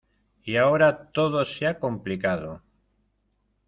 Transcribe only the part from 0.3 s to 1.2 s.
y ahora